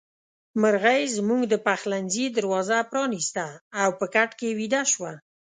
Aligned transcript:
مرغۍ 0.61 1.01
زموږ 1.17 1.41
د 1.47 1.53
پخلنځي 1.65 2.25
دروازه 2.37 2.77
پرانيسته 2.91 3.45
او 3.81 3.89
په 3.99 4.05
کټ 4.13 4.29
کې 4.39 4.49
ويده 4.59 4.81
شوه. 4.91 5.11